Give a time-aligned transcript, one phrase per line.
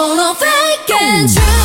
[0.00, 1.59] hold on, fake and true.